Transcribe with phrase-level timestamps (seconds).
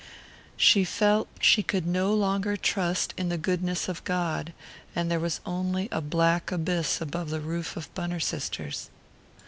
[0.57, 4.51] She felt she could no longer trust in the goodness of God,
[4.95, 8.89] and there was only a black abyss above the roof of Bunner Sisters.